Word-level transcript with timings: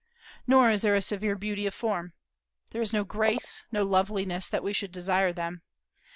Nor 0.47 0.71
is 0.71 0.81
there 0.81 0.95
a 0.95 0.99
severe 1.03 1.35
beauty 1.35 1.67
of 1.67 1.75
form. 1.75 2.13
There 2.71 2.81
is 2.81 2.91
no 2.91 3.03
grace, 3.03 3.67
no 3.71 3.83
loveliness, 3.83 4.49
that 4.49 4.63
we 4.63 4.73
should 4.73 4.91
desire 4.91 5.31
them. 5.31 5.61